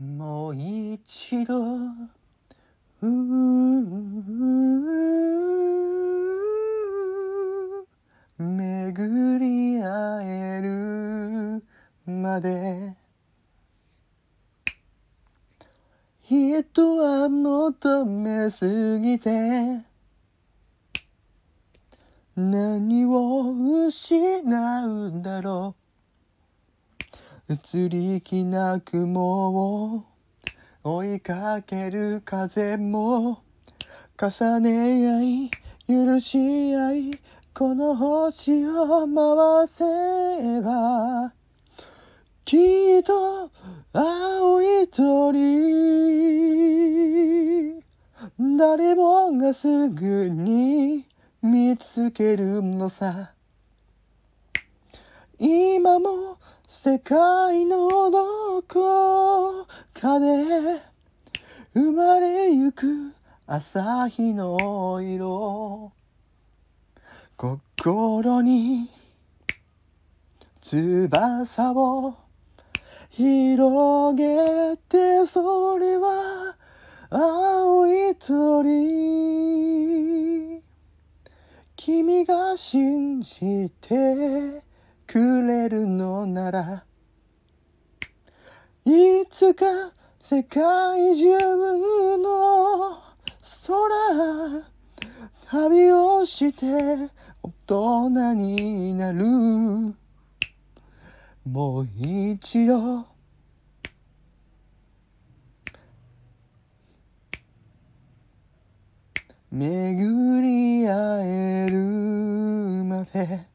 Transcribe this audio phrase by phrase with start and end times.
[0.00, 1.54] もう一度。
[1.56, 3.06] うー
[8.38, 11.64] 巡り会える
[12.06, 12.96] まで。
[16.22, 19.84] 人は求めすぎて。
[22.34, 24.42] 何を失
[24.86, 25.83] うんだろう。
[27.46, 30.04] 移り気な雲を
[30.82, 33.42] 追いかける風も
[34.18, 35.50] 重ね合い
[35.86, 37.20] 許し合い
[37.52, 39.84] この星を回せ
[40.62, 41.34] ば
[42.46, 43.50] きっと
[43.92, 45.34] 青い鳥
[48.58, 51.06] 誰もがすぐに
[51.42, 53.34] 見つけるのさ。
[55.38, 56.38] 今も
[56.76, 59.64] 世界のどこ
[59.94, 60.26] かで
[61.72, 63.14] 生まれゆく
[63.46, 65.92] 朝日の色。
[67.36, 68.90] 心に
[70.60, 72.16] 翼を
[73.08, 76.56] 広げてそれは
[77.08, 79.14] 青い鳥。
[81.76, 84.64] 君が信じて
[85.14, 86.84] くれるのなら
[88.84, 89.64] いつか
[90.20, 91.38] 世界中
[92.18, 92.98] の
[93.64, 94.66] 空
[95.46, 96.66] 旅をして
[97.44, 99.24] 大人になる。
[101.48, 103.06] もう一度
[109.52, 111.78] 巡り会える
[112.82, 113.53] まで。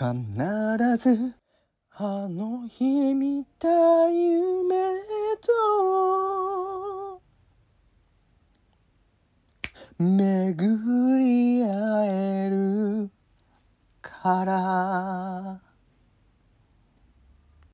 [0.00, 1.34] 必ず
[1.90, 4.74] あの日見た夢
[5.42, 7.20] と
[9.98, 13.10] 巡り会える
[14.00, 15.69] から。